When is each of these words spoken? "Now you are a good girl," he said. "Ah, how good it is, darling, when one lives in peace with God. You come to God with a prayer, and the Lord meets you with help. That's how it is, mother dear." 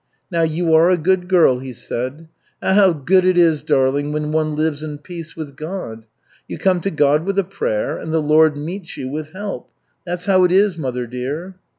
"Now 0.31 0.41
you 0.41 0.73
are 0.73 0.89
a 0.89 0.97
good 0.97 1.27
girl," 1.27 1.59
he 1.59 1.73
said. 1.73 2.27
"Ah, 2.59 2.73
how 2.73 2.91
good 2.91 3.23
it 3.23 3.37
is, 3.37 3.61
darling, 3.61 4.11
when 4.11 4.31
one 4.31 4.55
lives 4.55 4.81
in 4.81 4.97
peace 4.97 5.35
with 5.35 5.55
God. 5.55 6.07
You 6.47 6.57
come 6.57 6.81
to 6.81 6.89
God 6.89 7.23
with 7.23 7.37
a 7.37 7.43
prayer, 7.43 7.99
and 7.99 8.11
the 8.11 8.19
Lord 8.19 8.57
meets 8.57 8.97
you 8.97 9.09
with 9.09 9.29
help. 9.33 9.69
That's 10.03 10.25
how 10.25 10.43
it 10.43 10.51
is, 10.51 10.75
mother 10.75 11.05
dear." 11.05 11.53